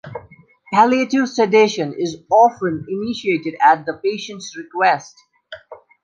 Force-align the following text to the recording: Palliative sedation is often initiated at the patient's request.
Palliative 0.73 1.29
sedation 1.29 1.93
is 1.95 2.17
often 2.31 2.87
initiated 2.89 3.53
at 3.63 3.85
the 3.85 3.99
patient's 4.03 4.57
request. 4.57 5.15